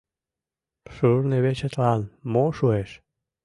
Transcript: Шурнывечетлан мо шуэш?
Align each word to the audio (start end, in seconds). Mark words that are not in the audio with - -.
Шурнывечетлан 0.93 2.01
мо 2.31 2.45
шуэш? 2.57 2.89